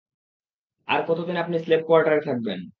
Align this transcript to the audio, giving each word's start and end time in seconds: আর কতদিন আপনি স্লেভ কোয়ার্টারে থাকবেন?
আর 0.87 1.01
কতদিন 1.07 1.35
আপনি 1.37 1.55
স্লেভ 1.59 1.81
কোয়ার্টারে 1.87 2.21
থাকবেন? 2.27 2.59